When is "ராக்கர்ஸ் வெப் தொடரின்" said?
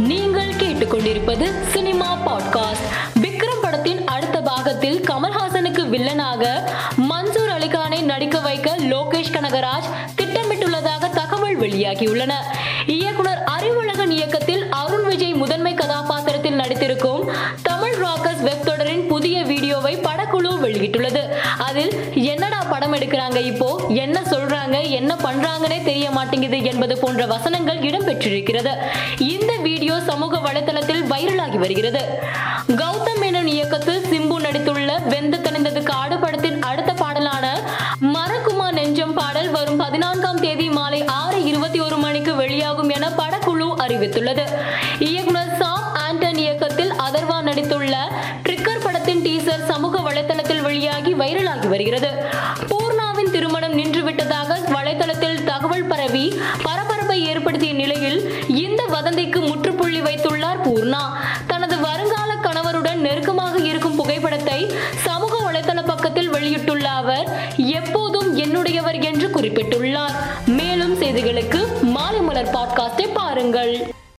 17.94-19.06